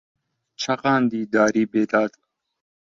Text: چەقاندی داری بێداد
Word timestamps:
چەقاندی 0.61 1.23
داری 1.33 1.65
بێداد 1.71 2.13